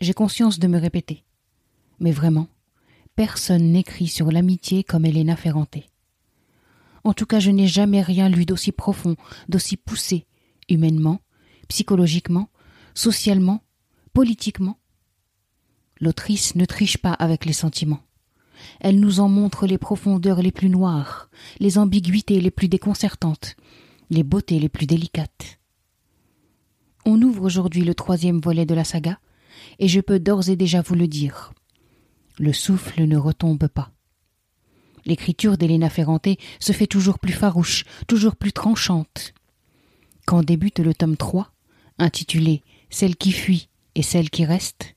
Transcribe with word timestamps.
J'ai 0.00 0.14
conscience 0.14 0.58
de 0.58 0.66
me 0.66 0.78
répéter. 0.78 1.24
Mais 1.98 2.12
vraiment, 2.12 2.48
personne 3.16 3.72
n'écrit 3.72 4.08
sur 4.08 4.32
l'amitié 4.32 4.82
comme 4.82 5.04
Elena 5.04 5.36
Ferranté. 5.36 5.86
En 7.04 7.12
tout 7.12 7.26
cas, 7.26 7.40
je 7.40 7.50
n'ai 7.50 7.66
jamais 7.66 8.02
rien 8.02 8.28
lu 8.28 8.44
d'aussi 8.44 8.72
profond, 8.72 9.16
d'aussi 9.48 9.76
poussé, 9.76 10.26
humainement, 10.68 11.20
psychologiquement, 11.68 12.50
socialement, 12.94 13.62
politiquement. 14.12 14.78
L'autrice 16.00 16.54
ne 16.54 16.64
triche 16.64 16.98
pas 16.98 17.12
avec 17.12 17.44
les 17.44 17.52
sentiments. 17.52 18.00
Elle 18.80 19.00
nous 19.00 19.20
en 19.20 19.28
montre 19.28 19.66
les 19.66 19.78
profondeurs 19.78 20.42
les 20.42 20.52
plus 20.52 20.68
noires, 20.68 21.30
les 21.58 21.78
ambiguïtés 21.78 22.40
les 22.40 22.50
plus 22.50 22.68
déconcertantes, 22.68 23.56
les 24.10 24.22
beautés 24.22 24.58
les 24.58 24.68
plus 24.68 24.86
délicates. 24.86 25.58
On 27.06 27.20
ouvre 27.22 27.44
aujourd'hui 27.44 27.84
le 27.84 27.94
troisième 27.94 28.40
volet 28.40 28.66
de 28.66 28.74
la 28.74 28.84
saga, 28.84 29.18
et 29.80 29.88
je 29.88 30.00
peux 30.00 30.20
d'ores 30.20 30.48
et 30.50 30.56
déjà 30.56 30.82
vous 30.82 30.94
le 30.94 31.08
dire. 31.08 31.52
Le 32.38 32.52
souffle 32.52 33.02
ne 33.04 33.16
retombe 33.16 33.66
pas. 33.66 33.90
L'écriture 35.06 35.56
d'Héléna 35.56 35.88
Ferranté 35.88 36.38
se 36.60 36.72
fait 36.72 36.86
toujours 36.86 37.18
plus 37.18 37.32
farouche, 37.32 37.84
toujours 38.06 38.36
plus 38.36 38.52
tranchante. 38.52 39.32
Quand 40.26 40.44
débute 40.44 40.78
le 40.78 40.94
tome 40.94 41.16
3, 41.16 41.50
intitulé 41.98 42.62
Celle 42.90 43.16
qui 43.16 43.32
fuit 43.32 43.68
et 43.94 44.02
celle 44.02 44.30
qui 44.30 44.44
reste, 44.44 44.94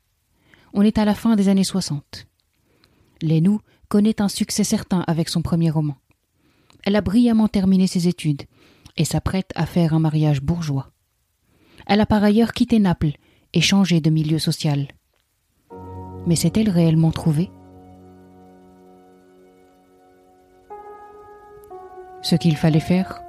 on 0.73 0.81
est 0.81 0.97
à 0.97 1.05
la 1.05 1.15
fin 1.15 1.35
des 1.35 1.47
années 1.47 1.63
60. 1.63 2.27
Lénou 3.21 3.61
connaît 3.87 4.21
un 4.21 4.27
succès 4.27 4.63
certain 4.63 5.03
avec 5.07 5.29
son 5.29 5.41
premier 5.41 5.69
roman. 5.69 5.95
Elle 6.83 6.97
a 6.97 7.01
brillamment 7.01 7.47
terminé 7.47 7.87
ses 7.87 8.09
études 8.09 8.43
et 8.97 9.05
s'apprête 9.05 9.51
à 9.55 9.65
faire 9.65 9.93
un 9.93 9.99
mariage 9.99 10.41
bourgeois. 10.41 10.91
Elle 11.87 12.01
a 12.01 12.05
par 12.05 12.23
ailleurs 12.23 12.53
quitté 12.53 12.79
Naples 12.79 13.17
et 13.53 13.61
changé 13.61 14.01
de 14.01 14.09
milieu 14.09 14.39
social. 14.39 14.87
Mais 16.25 16.35
s'est-elle 16.35 16.69
réellement 16.69 17.11
trouvée? 17.11 17.51
Ce 22.21 22.35
qu'il 22.35 22.55
fallait 22.55 22.79
faire, 22.79 23.21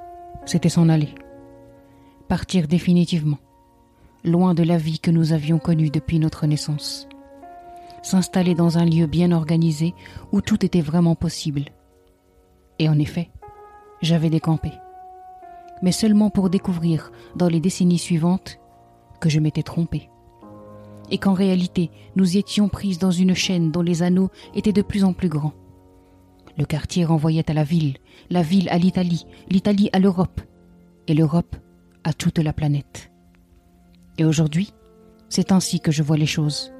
c'était 0.45 0.69
s'en 0.69 0.89
aller. 0.89 1.13
Partir 2.27 2.67
définitivement, 2.67 3.39
loin 4.23 4.53
de 4.53 4.63
la 4.63 4.77
vie 4.77 4.99
que 4.99 5.11
nous 5.11 5.33
avions 5.33 5.59
connue 5.59 5.89
depuis 5.89 6.19
notre 6.19 6.47
naissance. 6.47 7.07
S'installer 8.01 8.55
dans 8.55 8.77
un 8.77 8.85
lieu 8.85 9.07
bien 9.07 9.31
organisé 9.31 9.93
où 10.31 10.41
tout 10.41 10.65
était 10.65 10.81
vraiment 10.81 11.15
possible. 11.15 11.65
Et 12.79 12.87
en 12.87 12.97
effet, 12.99 13.29
j'avais 14.01 14.29
décampé 14.29 14.71
mais 15.81 15.91
seulement 15.91 16.29
pour 16.29 16.49
découvrir, 16.49 17.11
dans 17.35 17.47
les 17.47 17.59
décennies 17.59 17.99
suivantes, 17.99 18.59
que 19.19 19.29
je 19.29 19.39
m'étais 19.39 19.63
trompé. 19.63 20.09
Et 21.11 21.17
qu'en 21.17 21.33
réalité, 21.33 21.91
nous 22.15 22.37
étions 22.37 22.69
prises 22.69 22.99
dans 22.99 23.11
une 23.11 23.35
chaîne 23.35 23.71
dont 23.71 23.81
les 23.81 24.01
anneaux 24.01 24.29
étaient 24.55 24.73
de 24.73 24.81
plus 24.81 25.03
en 25.03 25.13
plus 25.13 25.29
grands. 25.29 25.53
Le 26.57 26.65
quartier 26.65 27.05
renvoyait 27.05 27.49
à 27.49 27.53
la 27.53 27.63
ville, 27.63 27.97
la 28.29 28.41
ville 28.41 28.69
à 28.69 28.77
l'Italie, 28.77 29.25
l'Italie 29.49 29.89
à 29.93 29.99
l'Europe, 29.99 30.41
et 31.07 31.13
l'Europe 31.13 31.55
à 32.03 32.13
toute 32.13 32.39
la 32.39 32.53
planète. 32.53 33.11
Et 34.17 34.25
aujourd'hui, 34.25 34.73
c'est 35.29 35.51
ainsi 35.51 35.79
que 35.79 35.91
je 35.91 36.03
vois 36.03 36.17
les 36.17 36.25
choses. 36.25 36.71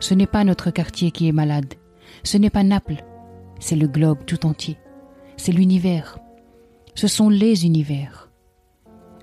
Ce 0.00 0.14
n'est 0.14 0.26
pas 0.26 0.44
notre 0.44 0.70
quartier 0.70 1.10
qui 1.10 1.28
est 1.28 1.32
malade, 1.32 1.74
ce 2.24 2.38
n'est 2.38 2.50
pas 2.50 2.64
Naples, 2.64 3.04
c'est 3.60 3.76
le 3.76 3.88
globe 3.88 4.24
tout 4.26 4.46
entier, 4.46 4.78
c'est 5.36 5.52
l'univers, 5.52 6.18
ce 6.94 7.06
sont 7.06 7.28
les 7.28 7.64
univers. 7.64 8.27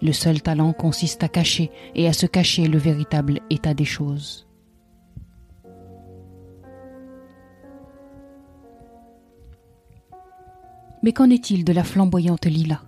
Le 0.01 0.11
seul 0.11 0.41
talent 0.41 0.73
consiste 0.73 1.23
à 1.23 1.29
cacher 1.29 1.71
et 1.95 2.07
à 2.07 2.13
se 2.13 2.25
cacher 2.25 2.67
le 2.67 2.77
véritable 2.77 3.39
état 3.49 3.73
des 3.73 3.85
choses. 3.85 4.47
Mais 11.01 11.13
qu'en 11.13 11.29
est-il 11.29 11.63
de 11.63 11.73
la 11.73 11.83
flamboyante 11.83 12.45
Lila? 12.45 12.81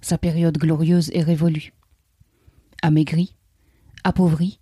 Sa 0.00 0.16
période 0.16 0.58
glorieuse 0.58 1.10
est 1.12 1.22
révolue. 1.22 1.74
Amaigrie, 2.82 3.34
appauvrie, 4.04 4.60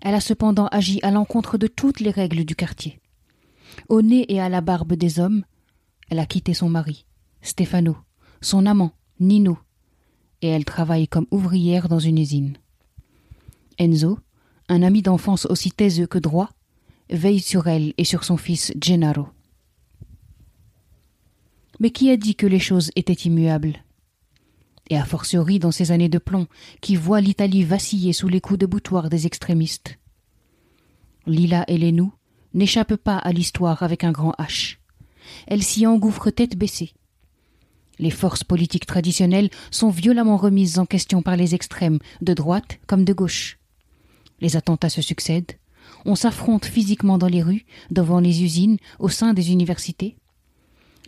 elle 0.00 0.14
a 0.14 0.20
cependant 0.20 0.66
agi 0.68 1.00
à 1.02 1.10
l'encontre 1.10 1.58
de 1.58 1.66
toutes 1.66 2.00
les 2.00 2.10
règles 2.10 2.44
du 2.44 2.54
quartier. 2.54 3.00
Au 3.88 4.02
nez 4.02 4.32
et 4.32 4.40
à 4.40 4.48
la 4.48 4.60
barbe 4.60 4.92
des 4.92 5.18
hommes, 5.18 5.44
elle 6.10 6.18
a 6.18 6.26
quitté 6.26 6.54
son 6.54 6.68
mari, 6.68 7.06
Stefano, 7.42 7.96
son 8.40 8.66
amant, 8.66 8.92
Nino, 9.18 9.58
et 10.44 10.48
elle 10.48 10.66
travaille 10.66 11.08
comme 11.08 11.26
ouvrière 11.30 11.88
dans 11.88 11.98
une 11.98 12.18
usine. 12.18 12.58
Enzo, 13.78 14.18
un 14.68 14.82
ami 14.82 15.00
d'enfance 15.00 15.46
aussi 15.46 15.70
taiseux 15.70 16.06
que 16.06 16.18
droit, 16.18 16.50
veille 17.08 17.40
sur 17.40 17.66
elle 17.66 17.94
et 17.96 18.04
sur 18.04 18.24
son 18.24 18.36
fils 18.36 18.70
Gennaro. 18.78 19.26
Mais 21.80 21.90
qui 21.90 22.10
a 22.10 22.18
dit 22.18 22.34
que 22.34 22.46
les 22.46 22.58
choses 22.58 22.90
étaient 22.94 23.14
immuables? 23.14 23.82
Et 24.90 24.98
a 24.98 25.06
fortiori 25.06 25.58
dans 25.58 25.72
ces 25.72 25.92
années 25.92 26.10
de 26.10 26.18
plomb 26.18 26.46
qui 26.82 26.94
voient 26.94 27.22
l'Italie 27.22 27.64
vaciller 27.64 28.12
sous 28.12 28.28
les 28.28 28.42
coups 28.42 28.58
de 28.58 28.66
boutoir 28.66 29.08
des 29.08 29.26
extrémistes. 29.26 29.98
Lila 31.26 31.64
et 31.68 31.78
Lénou 31.78 32.12
n'échappent 32.52 32.96
pas 32.96 33.16
à 33.16 33.32
l'histoire 33.32 33.82
avec 33.82 34.04
un 34.04 34.12
grand 34.12 34.34
H. 34.38 34.76
Elle 35.46 35.62
s'y 35.62 35.86
engouffre 35.86 36.28
tête 36.28 36.58
baissée, 36.58 36.92
les 37.98 38.10
forces 38.10 38.44
politiques 38.44 38.86
traditionnelles 38.86 39.50
sont 39.70 39.90
violemment 39.90 40.36
remises 40.36 40.78
en 40.78 40.86
question 40.86 41.22
par 41.22 41.36
les 41.36 41.54
extrêmes, 41.54 41.98
de 42.20 42.34
droite 42.34 42.78
comme 42.86 43.04
de 43.04 43.12
gauche. 43.12 43.58
Les 44.40 44.56
attentats 44.56 44.88
se 44.88 45.02
succèdent. 45.02 45.52
On 46.04 46.14
s'affronte 46.14 46.64
physiquement 46.64 47.18
dans 47.18 47.28
les 47.28 47.42
rues, 47.42 47.64
devant 47.90 48.20
les 48.20 48.42
usines, 48.42 48.78
au 48.98 49.08
sein 49.08 49.32
des 49.32 49.52
universités. 49.52 50.16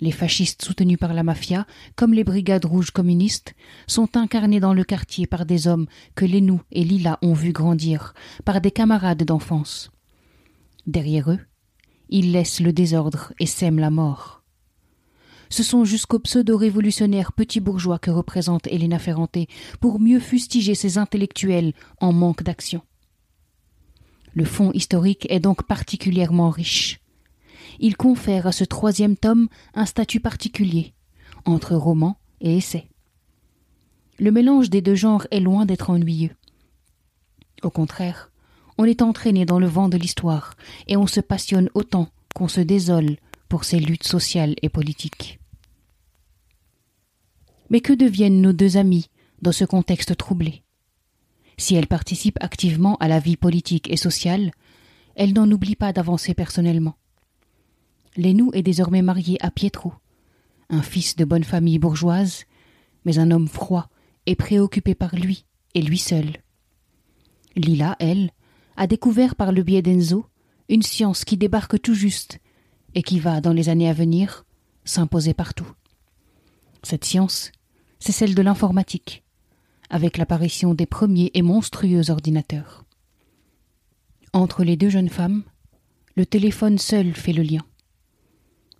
Les 0.00 0.12
fascistes 0.12 0.62
soutenus 0.62 0.98
par 0.98 1.14
la 1.14 1.22
mafia, 1.22 1.66
comme 1.96 2.12
les 2.12 2.24
brigades 2.24 2.66
rouges 2.66 2.90
communistes, 2.90 3.54
sont 3.86 4.16
incarnés 4.16 4.60
dans 4.60 4.74
le 4.74 4.84
quartier 4.84 5.26
par 5.26 5.46
des 5.46 5.66
hommes 5.66 5.86
que 6.14 6.26
Lénou 6.26 6.60
et 6.70 6.84
Lila 6.84 7.18
ont 7.22 7.32
vu 7.32 7.52
grandir, 7.52 8.12
par 8.44 8.60
des 8.60 8.70
camarades 8.70 9.24
d'enfance. 9.24 9.90
Derrière 10.86 11.30
eux, 11.30 11.40
ils 12.10 12.30
laissent 12.30 12.60
le 12.60 12.72
désordre 12.72 13.32
et 13.40 13.46
sèment 13.46 13.80
la 13.80 13.90
mort 13.90 14.35
ce 15.48 15.62
sont 15.62 15.84
jusqu'aux 15.84 16.18
pseudo-révolutionnaires 16.18 17.32
petits 17.32 17.60
bourgeois 17.60 17.98
que 17.98 18.10
représente 18.10 18.66
Elena 18.66 18.98
Ferranté 18.98 19.48
pour 19.80 20.00
mieux 20.00 20.20
fustiger 20.20 20.74
ces 20.74 20.98
intellectuels 20.98 21.72
en 22.00 22.12
manque 22.12 22.42
d'action. 22.42 22.82
Le 24.34 24.44
fond 24.44 24.70
historique 24.72 25.26
est 25.30 25.40
donc 25.40 25.62
particulièrement 25.62 26.50
riche. 26.50 27.00
Il 27.80 27.96
confère 27.96 28.46
à 28.46 28.52
ce 28.52 28.64
troisième 28.64 29.16
tome 29.16 29.48
un 29.74 29.86
statut 29.86 30.20
particulier, 30.20 30.92
entre 31.44 31.74
roman 31.74 32.18
et 32.40 32.58
essai. 32.58 32.88
Le 34.18 34.30
mélange 34.30 34.70
des 34.70 34.82
deux 34.82 34.94
genres 34.94 35.26
est 35.30 35.40
loin 35.40 35.66
d'être 35.66 35.90
ennuyeux. 35.90 36.34
Au 37.62 37.70
contraire, 37.70 38.30
on 38.78 38.84
est 38.84 39.02
entraîné 39.02 39.46
dans 39.46 39.58
le 39.58 39.66
vent 39.66 39.88
de 39.88 39.96
l'histoire 39.96 40.54
et 40.86 40.96
on 40.96 41.06
se 41.06 41.20
passionne 41.20 41.70
autant 41.74 42.08
qu'on 42.34 42.48
se 42.48 42.60
désole 42.60 43.16
pour 43.48 43.64
ces 43.64 43.78
luttes 43.78 44.06
sociales 44.06 44.54
et 44.62 44.68
politiques. 44.68 45.38
Mais 47.70 47.80
que 47.80 47.92
deviennent 47.92 48.40
nos 48.40 48.52
deux 48.52 48.76
amies 48.76 49.10
dans 49.42 49.52
ce 49.52 49.64
contexte 49.64 50.16
troublé? 50.16 50.62
Si 51.58 51.74
elles 51.74 51.86
participent 51.86 52.38
activement 52.40 52.96
à 52.96 53.08
la 53.08 53.18
vie 53.18 53.36
politique 53.36 53.90
et 53.90 53.96
sociale, 53.96 54.50
elles 55.14 55.32
n'en 55.32 55.50
oublient 55.50 55.76
pas 55.76 55.92
d'avancer 55.92 56.34
personnellement. 56.34 56.96
Lénou 58.16 58.50
est 58.54 58.62
désormais 58.62 59.02
marié 59.02 59.36
à 59.40 59.50
Pietro, 59.50 59.92
un 60.68 60.82
fils 60.82 61.16
de 61.16 61.24
bonne 61.24 61.44
famille 61.44 61.78
bourgeoise, 61.78 62.44
mais 63.04 63.18
un 63.18 63.30
homme 63.30 63.48
froid 63.48 63.88
et 64.26 64.34
préoccupé 64.34 64.94
par 64.94 65.14
lui 65.14 65.44
et 65.74 65.82
lui 65.82 65.98
seul. 65.98 66.38
Lila, 67.56 67.96
elle, 67.98 68.30
a 68.76 68.86
découvert 68.86 69.34
par 69.34 69.52
le 69.52 69.62
biais 69.62 69.82
d'Enzo 69.82 70.26
une 70.68 70.82
science 70.82 71.24
qui 71.24 71.36
débarque 71.36 71.80
tout 71.80 71.94
juste 71.94 72.38
et 72.96 73.02
qui 73.02 73.20
va, 73.20 73.40
dans 73.42 73.52
les 73.52 73.68
années 73.68 73.90
à 73.90 73.92
venir, 73.92 74.46
s'imposer 74.84 75.34
partout. 75.34 75.70
Cette 76.82 77.04
science, 77.04 77.52
c'est 78.00 78.10
celle 78.10 78.34
de 78.34 78.40
l'informatique, 78.40 79.22
avec 79.90 80.16
l'apparition 80.16 80.72
des 80.72 80.86
premiers 80.86 81.30
et 81.34 81.42
monstrueux 81.42 82.10
ordinateurs. 82.10 82.84
Entre 84.32 84.64
les 84.64 84.78
deux 84.78 84.88
jeunes 84.88 85.10
femmes, 85.10 85.44
le 86.16 86.24
téléphone 86.24 86.78
seul 86.78 87.14
fait 87.14 87.34
le 87.34 87.42
lien. 87.42 87.64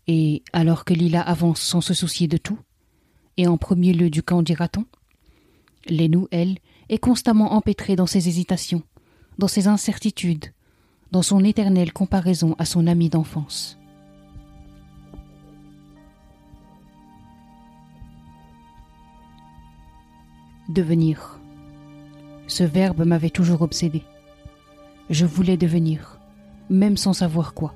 Et 0.06 0.42
alors 0.54 0.86
que 0.86 0.94
Lila 0.94 1.20
avance 1.20 1.60
sans 1.60 1.82
se 1.82 1.92
soucier 1.92 2.26
de 2.26 2.38
tout, 2.38 2.58
et 3.36 3.46
en 3.46 3.58
premier 3.58 3.92
lieu 3.92 4.08
du 4.08 4.22
camp 4.22 4.40
dira-t-on, 4.42 4.86
Lénou, 5.88 6.26
elle, 6.30 6.56
est 6.88 6.98
constamment 6.98 7.52
empêtrée 7.52 7.96
dans 7.96 8.06
ses 8.06 8.28
hésitations, 8.28 8.82
dans 9.36 9.46
ses 9.46 9.68
incertitudes, 9.68 10.46
dans 11.12 11.22
son 11.22 11.44
éternelle 11.44 11.92
comparaison 11.92 12.56
à 12.58 12.64
son 12.64 12.86
ami 12.86 13.10
d'enfance. 13.10 13.78
Devenir. 20.68 21.38
Ce 22.48 22.64
verbe 22.64 23.04
m'avait 23.04 23.30
toujours 23.30 23.62
obsédé. 23.62 24.02
Je 25.10 25.24
voulais 25.24 25.56
devenir, 25.56 26.18
même 26.68 26.96
sans 26.96 27.12
savoir 27.12 27.54
quoi. 27.54 27.72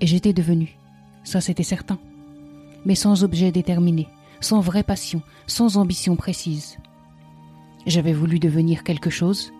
Et 0.00 0.06
j'étais 0.06 0.32
devenu, 0.32 0.78
ça 1.22 1.42
c'était 1.42 1.62
certain, 1.62 1.98
mais 2.86 2.94
sans 2.94 3.24
objet 3.24 3.52
déterminé, 3.52 4.08
sans 4.40 4.60
vraie 4.60 4.84
passion, 4.84 5.20
sans 5.46 5.76
ambition 5.76 6.16
précise. 6.16 6.78
J'avais 7.86 8.14
voulu 8.14 8.38
devenir 8.38 8.82
quelque 8.82 9.10
chose, 9.10 9.52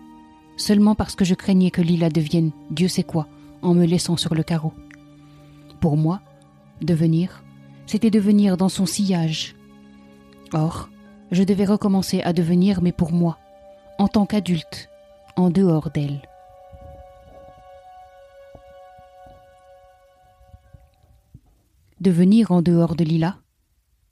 seulement 0.56 0.94
parce 0.94 1.16
que 1.16 1.24
je 1.26 1.34
craignais 1.34 1.70
que 1.70 1.82
Lila 1.82 2.08
devienne 2.08 2.50
Dieu 2.70 2.88
sait 2.88 3.02
quoi 3.02 3.28
en 3.60 3.74
me 3.74 3.84
laissant 3.84 4.16
sur 4.16 4.34
le 4.34 4.42
carreau. 4.42 4.72
Pour 5.80 5.98
moi, 5.98 6.22
devenir, 6.80 7.42
c'était 7.86 8.10
devenir 8.10 8.56
dans 8.56 8.70
son 8.70 8.86
sillage. 8.86 9.54
Or, 10.54 10.88
je 11.30 11.42
devais 11.42 11.64
recommencer 11.64 12.20
à 12.22 12.32
devenir, 12.32 12.82
mais 12.82 12.92
pour 12.92 13.12
moi, 13.12 13.38
en 13.98 14.08
tant 14.08 14.26
qu'adulte, 14.26 14.88
en 15.36 15.50
dehors 15.50 15.90
d'elle. 15.90 16.22
Devenir 22.00 22.52
en 22.52 22.62
dehors 22.62 22.94
de 22.94 23.04
Lila, 23.04 23.38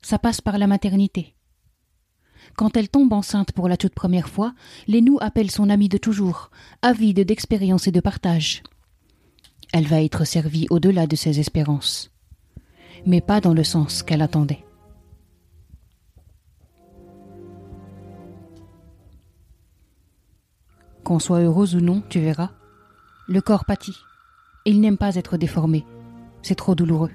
ça 0.03 0.19
passe 0.19 0.41
par 0.41 0.59
la 0.59 0.67
maternité. 0.67 1.35
Quand 2.57 2.77
elle 2.77 2.89
tombe 2.89 3.13
enceinte 3.13 3.53
pour 3.53 3.69
la 3.69 3.77
toute 3.77 3.95
première 3.95 4.29
fois, 4.29 4.55
Lénou 4.87 5.19
appelle 5.21 5.51
son 5.51 5.71
amie 5.71 5.89
de 5.89 5.99
toujours, 5.99 6.51
avide 6.83 7.21
d'expérience 7.21 7.87
et 7.87 7.93
de 7.93 8.01
partage. 8.01 8.63
Elle 9.73 9.87
va 9.87 10.03
être 10.03 10.25
servie 10.25 10.67
au-delà 10.71 11.07
de 11.07 11.17
ses 11.17 11.41
espérances, 11.41 12.11
mais 13.07 13.21
pas 13.21 13.41
dans 13.41 13.55
le 13.55 13.65
sens 13.65 14.03
qu'elle 14.03 14.23
attendait. 14.23 14.65
Qu'on 21.05 21.19
soit 21.19 21.41
heureuse 21.41 21.75
ou 21.75 21.81
non, 21.81 22.03
tu 22.09 22.19
verras, 22.19 22.51
le 23.29 23.43
corps 23.43 23.67
pâtit. 23.67 23.97
Il 24.65 24.81
n'aime 24.81 24.97
pas 24.97 25.17
être 25.17 25.37
déformé. 25.37 25.85
C'est 26.43 26.55
trop 26.55 26.75
douloureux. 26.75 27.11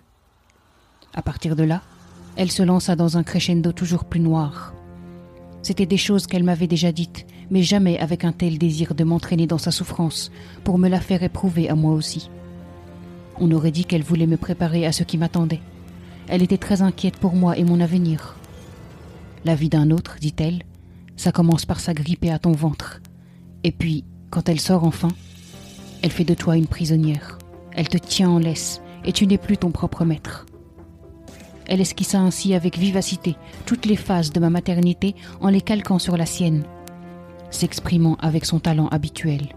À 1.16 1.24
partir 1.24 1.56
de 1.56 1.64
là, 1.64 1.82
elle 2.36 2.52
se 2.52 2.62
lança 2.62 2.96
dans 2.96 3.18
un 3.18 3.24
crescendo 3.24 3.72
toujours 3.72 4.06
plus 4.06 4.20
noir. 4.20 4.74
C'étaient 5.64 5.88
des 5.88 5.98
choses 5.98 6.28
qu'elle 6.28 6.44
m'avait 6.44 6.68
déjà 6.68 6.92
dites, 6.92 7.26
mais 7.50 7.64
jamais 7.64 7.98
avec 7.98 8.26
un 8.26 8.32
tel 8.32 8.60
désir 8.60 8.94
de 8.94 9.04
m'entraîner 9.04 9.48
dans 9.48 9.58
sa 9.58 9.72
souffrance 9.72 10.32
pour 10.64 10.78
me 10.78 10.88
la 10.88 11.02
faire 11.02 11.24
éprouver 11.24 11.68
à 11.68 11.74
moi 11.76 11.94
aussi. 11.94 12.30
On 13.40 13.52
aurait 13.52 13.72
dit 13.72 13.86
qu'elle 13.86 14.04
voulait 14.04 14.28
me 14.28 14.38
préparer 14.38 14.86
à 14.86 14.92
ce 14.92 15.04
qui 15.04 15.18
m'attendait. 15.18 15.62
Elle 16.28 16.44
était 16.44 16.60
très 16.60 16.84
inquiète 16.84 17.18
pour 17.18 17.34
moi 17.34 17.58
et 17.58 17.64
mon 17.64 17.82
avenir. 17.82 18.36
La 19.46 19.56
vie 19.56 19.70
d'un 19.70 19.90
autre, 19.90 20.18
dit-elle, 20.22 20.62
ça 21.16 21.32
commence 21.32 21.66
par 21.66 21.80
s'agripper 21.80 22.30
à 22.30 22.38
ton 22.38 22.52
ventre. 22.52 23.02
Et 23.64 23.72
puis, 23.72 24.06
quand 24.30 24.50
elle 24.50 24.60
sort 24.60 24.84
enfin, 24.84 25.10
elle 26.02 26.12
fait 26.12 26.24
de 26.24 26.34
toi 26.34 26.56
une 26.56 26.68
prisonnière. 26.68 27.38
Elle 27.74 27.90
te 27.90 27.98
tient 27.98 28.30
en 28.30 28.40
laisse, 28.40 28.82
et 29.04 29.12
tu 29.12 29.28
n'es 29.28 29.38
plus 29.38 29.58
ton 29.58 29.72
propre 29.72 30.06
maître. 30.06 30.46
Elle 31.68 31.82
esquissa 31.82 32.20
ainsi 32.20 32.56
avec 32.56 32.78
vivacité 32.78 33.36
toutes 33.66 33.86
les 33.86 33.96
phases 33.96 34.32
de 34.32 34.40
ma 34.40 34.50
maternité 34.50 35.16
en 35.40 35.50
les 35.50 35.62
calquant 35.62 36.00
sur 36.00 36.18
la 36.18 36.26
sienne, 36.26 36.64
s'exprimant 37.52 38.16
avec 38.16 38.46
son 38.46 38.60
talent 38.60 38.88
habituel. 38.88 39.50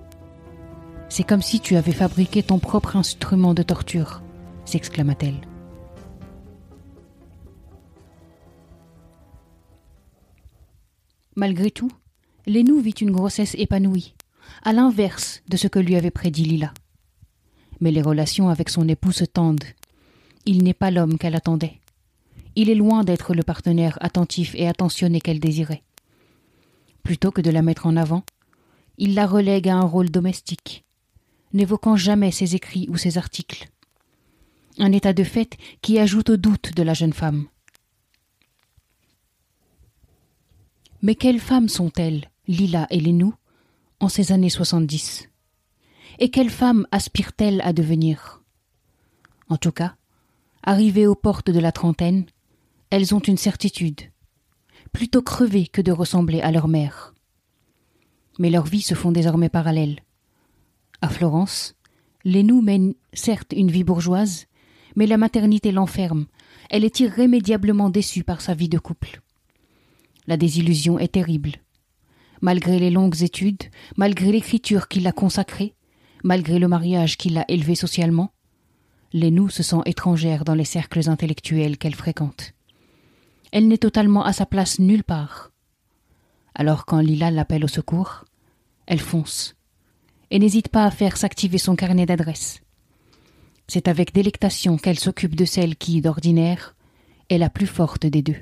C'est 1.08 1.24
comme 1.24 1.42
si 1.42 1.60
tu 1.60 1.76
avais 1.76 1.92
fabriqué 1.92 2.42
ton 2.42 2.58
propre 2.58 2.96
instrument 2.96 3.54
de 3.54 3.62
torture, 3.62 4.22
s'exclama-t-elle. 4.64 5.40
Malgré 11.34 11.70
tout, 11.70 11.90
Lénou 12.46 12.80
vit 12.80 12.90
une 12.90 13.12
grossesse 13.12 13.54
épanouie, 13.56 14.14
à 14.64 14.72
l'inverse 14.72 15.42
de 15.48 15.56
ce 15.56 15.68
que 15.68 15.78
lui 15.78 15.94
avait 15.94 16.10
prédit 16.10 16.44
Lila. 16.44 16.74
Mais 17.80 17.92
les 17.92 18.02
relations 18.02 18.48
avec 18.48 18.68
son 18.68 18.88
époux 18.88 19.12
se 19.12 19.24
tendent. 19.24 19.64
Il 20.44 20.64
n'est 20.64 20.74
pas 20.74 20.90
l'homme 20.90 21.18
qu'elle 21.18 21.36
attendait. 21.36 21.78
Il 22.56 22.68
est 22.68 22.74
loin 22.74 23.04
d'être 23.04 23.34
le 23.34 23.44
partenaire 23.44 23.96
attentif 24.00 24.56
et 24.56 24.66
attentionné 24.66 25.20
qu'elle 25.20 25.38
désirait. 25.38 25.84
Plutôt 27.04 27.30
que 27.30 27.40
de 27.40 27.50
la 27.50 27.62
mettre 27.62 27.86
en 27.86 27.96
avant, 27.96 28.24
il 28.98 29.14
la 29.14 29.26
relègue 29.26 29.68
à 29.68 29.76
un 29.76 29.84
rôle 29.84 30.10
domestique, 30.10 30.84
n'évoquant 31.52 31.94
jamais 31.96 32.32
ses 32.32 32.56
écrits 32.56 32.88
ou 32.90 32.96
ses 32.96 33.18
articles. 33.18 33.70
Un 34.78 34.90
état 34.90 35.12
de 35.12 35.24
fait 35.24 35.56
qui 35.80 36.00
ajoute 36.00 36.30
au 36.30 36.36
doute 36.36 36.74
de 36.74 36.82
la 36.82 36.94
jeune 36.94 37.12
femme. 37.12 37.46
Mais 41.02 41.14
quelles 41.14 41.40
femmes 41.40 41.68
sont-elles, 41.68 42.31
Lila 42.52 42.86
et 42.90 43.00
Lénou, 43.00 43.32
en 43.98 44.10
ces 44.10 44.30
années 44.30 44.50
soixante-dix 44.50 45.30
Et 46.18 46.30
quelles 46.30 46.50
femmes 46.50 46.86
aspirent-elles 46.90 47.62
à 47.62 47.72
devenir? 47.72 48.42
En 49.48 49.56
tout 49.56 49.72
cas, 49.72 49.94
arrivées 50.62 51.06
aux 51.06 51.14
portes 51.14 51.48
de 51.48 51.58
la 51.58 51.72
trentaine, 51.72 52.26
elles 52.90 53.14
ont 53.14 53.20
une 53.20 53.38
certitude 53.38 54.02
plutôt 54.92 55.22
crever 55.22 55.66
que 55.66 55.80
de 55.80 55.92
ressembler 55.92 56.42
à 56.42 56.52
leur 56.52 56.68
mère. 56.68 57.14
Mais 58.38 58.50
leurs 58.50 58.66
vies 58.66 58.82
se 58.82 58.92
font 58.92 59.12
désormais 59.12 59.48
parallèles. 59.48 60.00
À 61.00 61.08
Florence, 61.08 61.74
Lénou 62.22 62.60
mène 62.60 62.92
certes 63.14 63.54
une 63.56 63.70
vie 63.70 63.82
bourgeoise, 63.82 64.44
mais 64.94 65.06
la 65.06 65.16
maternité 65.16 65.72
l'enferme. 65.72 66.26
Elle 66.68 66.84
est 66.84 67.00
irrémédiablement 67.00 67.88
déçue 67.88 68.24
par 68.24 68.42
sa 68.42 68.52
vie 68.52 68.68
de 68.68 68.78
couple. 68.78 69.22
La 70.26 70.36
désillusion 70.36 70.98
est 70.98 71.12
terrible. 71.12 71.52
Malgré 72.42 72.78
les 72.78 72.90
longues 72.90 73.22
études, 73.22 73.62
malgré 73.96 74.30
l'écriture 74.30 74.88
qui 74.88 75.00
l'a 75.00 75.12
consacrée, 75.12 75.74
malgré 76.22 76.58
le 76.58 76.68
mariage 76.68 77.16
qui 77.16 77.30
l'a 77.30 77.46
élevée 77.48 77.76
socialement, 77.76 78.32
Lénou 79.14 79.48
se 79.48 79.62
sent 79.62 79.80
étrangère 79.86 80.44
dans 80.44 80.54
les 80.54 80.66
cercles 80.66 81.08
intellectuels 81.08 81.78
qu'elle 81.78 81.94
fréquente 81.94 82.52
elle 83.52 83.68
n'est 83.68 83.78
totalement 83.78 84.24
à 84.24 84.32
sa 84.32 84.46
place 84.46 84.78
nulle 84.78 85.04
part. 85.04 85.52
Alors 86.54 86.86
quand 86.86 86.98
Lila 86.98 87.30
l'appelle 87.30 87.64
au 87.64 87.68
secours, 87.68 88.24
elle 88.86 89.00
fonce 89.00 89.54
et 90.30 90.38
n'hésite 90.38 90.68
pas 90.68 90.86
à 90.86 90.90
faire 90.90 91.18
s'activer 91.18 91.58
son 91.58 91.76
carnet 91.76 92.06
d'adresses. 92.06 92.62
C'est 93.68 93.88
avec 93.88 94.14
délectation 94.14 94.78
qu'elle 94.78 94.98
s'occupe 94.98 95.36
de 95.36 95.44
celle 95.44 95.76
qui, 95.76 96.00
d'ordinaire, 96.00 96.74
est 97.28 97.38
la 97.38 97.50
plus 97.50 97.66
forte 97.66 98.06
des 98.06 98.22
deux. 98.22 98.36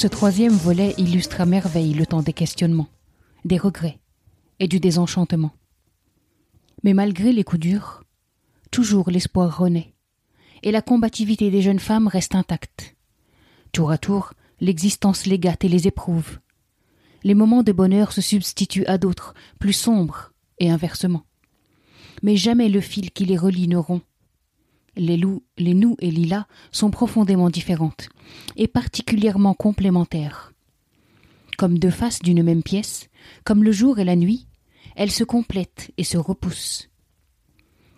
Ce 0.00 0.06
troisième 0.06 0.54
volet 0.54 0.94
illustre 0.96 1.42
à 1.42 1.44
merveille 1.44 1.92
le 1.92 2.06
temps 2.06 2.22
des 2.22 2.32
questionnements, 2.32 2.88
des 3.44 3.58
regrets 3.58 3.98
et 4.58 4.66
du 4.66 4.80
désenchantement. 4.80 5.50
Mais 6.82 6.94
malgré 6.94 7.34
les 7.34 7.44
coups 7.44 7.60
durs, 7.60 8.02
toujours 8.70 9.10
l'espoir 9.10 9.58
renaît, 9.58 9.92
et 10.62 10.72
la 10.72 10.80
combativité 10.80 11.50
des 11.50 11.60
jeunes 11.60 11.80
femmes 11.80 12.08
reste 12.08 12.34
intacte. 12.34 12.96
Tour 13.72 13.90
à 13.90 13.98
tour, 13.98 14.32
l'existence 14.58 15.26
les 15.26 15.38
gâte 15.38 15.64
et 15.64 15.68
les 15.68 15.86
éprouve. 15.86 16.38
Les 17.22 17.34
moments 17.34 17.62
de 17.62 17.72
bonheur 17.72 18.12
se 18.12 18.22
substituent 18.22 18.86
à 18.86 18.96
d'autres, 18.96 19.34
plus 19.58 19.74
sombres, 19.74 20.32
et 20.58 20.70
inversement. 20.70 21.26
Mais 22.22 22.36
jamais 22.36 22.70
le 22.70 22.80
fil 22.80 23.10
qui 23.10 23.26
les 23.26 23.36
relie 23.36 23.68
ne 23.68 23.76
rompt. 23.76 24.02
Les 25.00 25.16
loups, 25.16 25.42
les 25.56 25.72
nous 25.72 25.96
et 26.00 26.10
Lila 26.10 26.46
sont 26.72 26.90
profondément 26.90 27.48
différentes, 27.48 28.10
et 28.56 28.68
particulièrement 28.68 29.54
complémentaires. 29.54 30.52
Comme 31.56 31.78
deux 31.78 31.90
faces 31.90 32.18
d'une 32.18 32.42
même 32.42 32.62
pièce, 32.62 33.08
comme 33.42 33.64
le 33.64 33.72
jour 33.72 33.98
et 33.98 34.04
la 34.04 34.14
nuit, 34.14 34.46
elles 34.96 35.10
se 35.10 35.24
complètent 35.24 35.90
et 35.96 36.04
se 36.04 36.18
repoussent. 36.18 36.90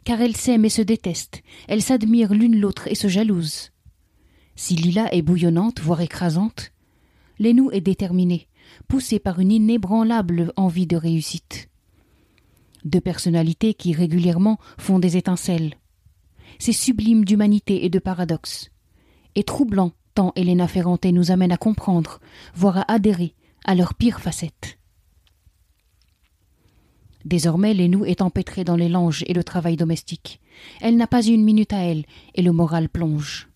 Car 0.04 0.21
elles 0.21 0.37
s'aiment 0.37 0.64
et 0.64 0.68
se 0.68 0.80
détestent, 0.80 1.42
elles 1.66 1.82
s'admirent 1.82 2.35
l'une 2.35 2.61
l'autre 2.61 2.87
et 2.87 2.94
se 2.94 3.09
jalousent. 3.09 3.73
Si 4.54 4.76
Lila 4.76 5.12
est 5.12 5.23
bouillonnante, 5.23 5.80
voire 5.80 6.02
écrasante, 6.02 6.71
Lénou 7.40 7.73
est 7.73 7.80
déterminée, 7.80 8.47
poussée 8.87 9.18
par 9.18 9.40
une 9.40 9.50
inébranlable 9.50 10.52
envie 10.54 10.87
de 10.87 10.97
réussite. 10.97 11.68
Deux 12.85 13.00
personnalités 13.00 13.75
qui 13.75 13.92
régulièrement 13.92 14.61
font 14.78 15.00
des 15.00 15.16
étincelles. 15.16 15.75
C'est 16.59 16.73
sublime 16.73 17.25
d'humanité 17.25 17.85
et 17.85 17.90
de 17.90 17.99
paradoxe. 17.99 18.71
Et 19.35 19.44
troublant 19.44 19.92
tant 20.14 20.32
Elena 20.37 20.68
Ferrante 20.68 21.06
nous 21.06 21.30
amène 21.30 21.52
à 21.52 21.56
comprendre, 21.56 22.21
voire 22.54 22.78
à 22.78 22.92
adhérer 22.92 23.35
à 23.64 23.75
leurs 23.75 23.94
pires 23.94 24.21
facettes. 24.21 24.78
Désormais, 27.25 27.73
Lénou 27.73 28.04
est 28.04 28.21
empêtrée 28.21 28.64
dans 28.64 28.76
les 28.76 28.88
langes 28.88 29.25
et 29.26 29.32
le 29.32 29.44
travail 29.44 29.76
domestique. 29.76 30.40
Elle 30.80 30.97
n'a 30.97 31.06
pas 31.06 31.25
une 31.25 31.44
minute 31.44 31.73
à 31.73 31.78
elle, 31.78 32.04
et 32.35 32.42
le 32.42 32.52
moral 32.52 32.88
plonge. 32.88 33.49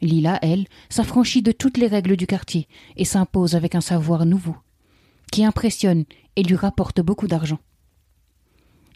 Lila, 0.00 0.38
elle, 0.42 0.66
s'affranchit 0.88 1.42
de 1.42 1.52
toutes 1.52 1.76
les 1.76 1.86
règles 1.86 2.16
du 2.16 2.26
quartier 2.26 2.66
et 2.96 3.04
s'impose 3.04 3.54
avec 3.54 3.74
un 3.74 3.80
savoir 3.80 4.26
nouveau, 4.26 4.56
qui 5.30 5.44
impressionne 5.44 6.04
et 6.36 6.42
lui 6.42 6.56
rapporte 6.56 7.00
beaucoup 7.00 7.28
d'argent. 7.28 7.58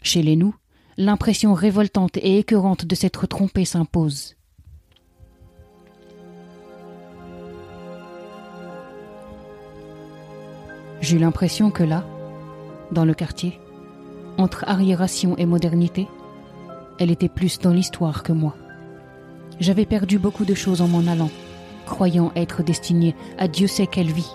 Chez 0.01 0.23
les 0.23 0.35
nous, 0.35 0.55
l'impression 0.97 1.53
révoltante 1.53 2.17
et 2.17 2.39
écœurante 2.39 2.85
de 2.85 2.95
s'être 2.95 3.27
trompée 3.27 3.65
s'impose. 3.65 4.35
J'eus 11.01 11.19
l'impression 11.19 11.69
que 11.69 11.83
là, 11.83 12.05
dans 12.91 13.05
le 13.05 13.13
quartier, 13.13 13.59
entre 14.37 14.63
arriération 14.67 15.37
et 15.37 15.45
modernité, 15.45 16.07
elle 16.97 17.11
était 17.11 17.29
plus 17.29 17.59
dans 17.59 17.71
l'histoire 17.73 18.23
que 18.23 18.31
moi. 18.31 18.55
J'avais 19.59 19.85
perdu 19.85 20.17
beaucoup 20.17 20.45
de 20.45 20.53
choses 20.53 20.81
en 20.81 20.87
m'en 20.87 21.11
allant, 21.11 21.29
croyant 21.85 22.31
être 22.35 22.63
destinée 22.63 23.15
à 23.37 23.47
Dieu 23.47 23.67
sait 23.67 23.87
quelle 23.87 24.11
vie. 24.11 24.31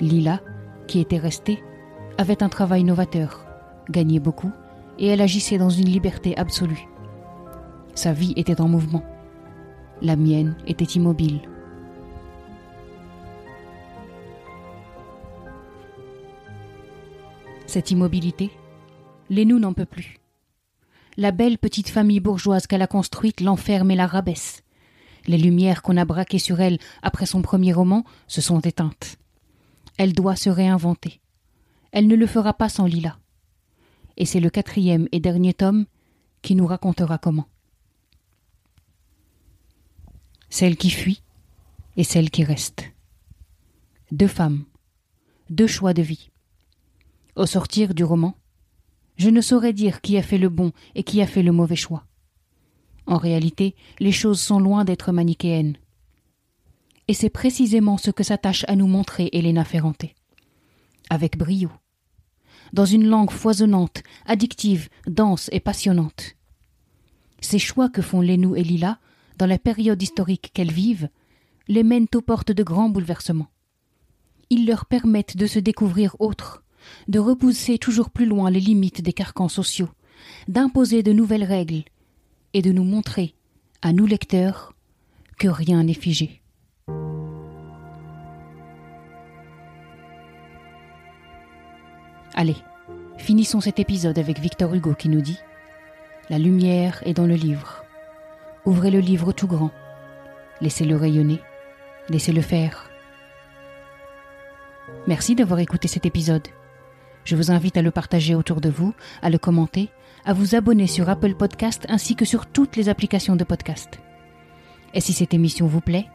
Lila, 0.00 0.40
qui 0.86 1.00
était 1.00 1.18
restée, 1.18 1.62
avait 2.18 2.42
un 2.42 2.48
travail 2.48 2.84
novateur, 2.84 3.46
gagnait 3.90 4.20
beaucoup, 4.20 4.52
et 5.02 5.08
elle 5.08 5.20
agissait 5.20 5.58
dans 5.58 5.68
une 5.68 5.88
liberté 5.88 6.34
absolue. 6.38 6.86
Sa 7.94 8.12
vie 8.12 8.32
était 8.36 8.60
en 8.60 8.68
mouvement. 8.68 9.04
La 10.00 10.14
mienne 10.14 10.56
était 10.66 10.84
immobile. 10.84 11.40
Cette 17.66 17.90
immobilité, 17.90 18.50
Lénou 19.28 19.58
n'en 19.58 19.72
peut 19.72 19.86
plus. 19.86 20.18
La 21.16 21.32
belle 21.32 21.58
petite 21.58 21.88
famille 21.88 22.20
bourgeoise 22.20 22.68
qu'elle 22.68 22.82
a 22.82 22.86
construite 22.86 23.40
l'enferme 23.40 23.90
et 23.90 23.96
la 23.96 24.06
rabaisse. 24.06 24.62
Les 25.26 25.38
lumières 25.38 25.82
qu'on 25.82 25.96
a 25.96 26.04
braquées 26.04 26.38
sur 26.38 26.60
elle 26.60 26.78
après 27.02 27.26
son 27.26 27.42
premier 27.42 27.72
roman 27.72 28.04
se 28.28 28.40
sont 28.40 28.60
éteintes. 28.60 29.16
Elle 29.98 30.12
doit 30.12 30.36
se 30.36 30.48
réinventer. 30.48 31.20
Elle 31.90 32.06
ne 32.06 32.14
le 32.14 32.26
fera 32.26 32.54
pas 32.54 32.68
sans 32.68 32.86
Lila. 32.86 33.16
Et 34.16 34.26
c'est 34.26 34.40
le 34.40 34.50
quatrième 34.50 35.08
et 35.12 35.20
dernier 35.20 35.54
tome 35.54 35.86
qui 36.42 36.54
nous 36.54 36.66
racontera 36.66 37.18
comment. 37.18 37.46
Celle 40.50 40.76
qui 40.76 40.90
fuit 40.90 41.22
et 41.96 42.04
celle 42.04 42.30
qui 42.30 42.44
reste. 42.44 42.84
Deux 44.10 44.28
femmes, 44.28 44.64
deux 45.50 45.66
choix 45.66 45.94
de 45.94 46.02
vie. 46.02 46.30
Au 47.36 47.46
sortir 47.46 47.94
du 47.94 48.04
roman, 48.04 48.34
je 49.16 49.30
ne 49.30 49.40
saurais 49.40 49.72
dire 49.72 50.00
qui 50.00 50.18
a 50.18 50.22
fait 50.22 50.38
le 50.38 50.48
bon 50.48 50.72
et 50.94 51.02
qui 51.02 51.22
a 51.22 51.26
fait 51.26 51.42
le 51.42 51.52
mauvais 51.52 51.76
choix. 51.76 52.04
En 53.06 53.16
réalité, 53.16 53.74
les 53.98 54.12
choses 54.12 54.40
sont 54.40 54.60
loin 54.60 54.84
d'être 54.84 55.12
manichéennes. 55.12 55.76
Et 57.08 57.14
c'est 57.14 57.30
précisément 57.30 57.98
ce 57.98 58.10
que 58.10 58.22
s'attache 58.22 58.64
à 58.68 58.76
nous 58.76 58.86
montrer 58.86 59.28
Elena 59.32 59.64
Ferrante. 59.64 60.04
Avec 61.10 61.36
brio. 61.36 61.70
Dans 62.72 62.84
une 62.84 63.06
langue 63.06 63.30
foisonnante, 63.30 64.02
addictive, 64.26 64.88
dense 65.06 65.48
et 65.52 65.60
passionnante. 65.60 66.36
Ces 67.40 67.58
choix 67.58 67.88
que 67.88 68.02
font 68.02 68.20
Lénou 68.20 68.56
et 68.56 68.62
Lila, 68.62 68.98
dans 69.38 69.46
la 69.46 69.58
période 69.58 70.02
historique 70.02 70.52
qu'elles 70.54 70.72
vivent, 70.72 71.08
les 71.68 71.82
mènent 71.82 72.06
aux 72.14 72.20
portes 72.22 72.52
de 72.52 72.62
grands 72.62 72.88
bouleversements. 72.88 73.50
Ils 74.50 74.66
leur 74.66 74.86
permettent 74.86 75.36
de 75.36 75.46
se 75.46 75.58
découvrir 75.58 76.16
autres, 76.18 76.62
de 77.08 77.18
repousser 77.18 77.78
toujours 77.78 78.10
plus 78.10 78.26
loin 78.26 78.50
les 78.50 78.60
limites 78.60 79.02
des 79.02 79.12
carcans 79.12 79.48
sociaux, 79.48 79.88
d'imposer 80.48 81.02
de 81.02 81.12
nouvelles 81.12 81.44
règles, 81.44 81.84
et 82.54 82.62
de 82.62 82.72
nous 82.72 82.84
montrer, 82.84 83.34
à 83.80 83.92
nous 83.92 84.06
lecteurs, 84.06 84.74
que 85.38 85.48
rien 85.48 85.84
n'est 85.84 85.94
figé. 85.94 86.41
Allez, 92.34 92.56
finissons 93.18 93.60
cet 93.60 93.78
épisode 93.78 94.18
avec 94.18 94.38
Victor 94.38 94.74
Hugo 94.74 94.94
qui 94.94 95.08
nous 95.10 95.20
dit 95.20 95.38
La 96.30 96.38
lumière 96.38 97.02
est 97.04 97.14
dans 97.14 97.26
le 97.26 97.34
livre. 97.34 97.84
Ouvrez 98.64 98.90
le 98.90 99.00
livre 99.00 99.32
tout 99.32 99.46
grand. 99.46 99.70
Laissez-le 100.60 100.96
rayonner. 100.96 101.40
Laissez-le 102.08 102.40
faire. 102.40 102.90
Merci 105.06 105.34
d'avoir 105.34 105.60
écouté 105.60 105.88
cet 105.88 106.06
épisode. 106.06 106.48
Je 107.24 107.36
vous 107.36 107.50
invite 107.50 107.76
à 107.76 107.82
le 107.82 107.90
partager 107.90 108.34
autour 108.34 108.60
de 108.60 108.70
vous, 108.70 108.94
à 109.20 109.28
le 109.28 109.38
commenter, 109.38 109.90
à 110.24 110.32
vous 110.32 110.54
abonner 110.54 110.86
sur 110.86 111.10
Apple 111.10 111.34
Podcast 111.34 111.86
ainsi 111.88 112.16
que 112.16 112.24
sur 112.24 112.46
toutes 112.46 112.76
les 112.76 112.88
applications 112.88 113.36
de 113.36 113.44
podcast. 113.44 114.00
Et 114.94 115.00
si 115.00 115.12
cette 115.12 115.34
émission 115.34 115.66
vous 115.66 115.80
plaît, 115.80 116.06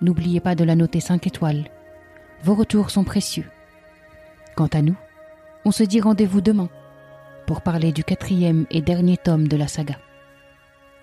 n'oubliez 0.00 0.40
pas 0.40 0.54
de 0.54 0.64
la 0.64 0.74
noter 0.74 1.00
5 1.00 1.26
étoiles. 1.26 1.64
Vos 2.42 2.54
retours 2.54 2.90
sont 2.90 3.04
précieux. 3.04 3.48
Quant 4.56 4.68
à 4.68 4.82
nous, 4.82 4.96
on 5.64 5.70
se 5.70 5.82
dit 5.82 6.00
rendez-vous 6.00 6.40
demain 6.40 6.68
pour 7.46 7.62
parler 7.62 7.92
du 7.92 8.04
quatrième 8.04 8.66
et 8.70 8.80
dernier 8.80 9.16
tome 9.16 9.48
de 9.48 9.56
la 9.56 9.68
saga. 9.68 9.96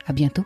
À 0.05 0.13
bientôt. 0.13 0.45